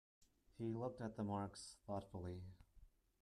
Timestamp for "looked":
0.73-0.99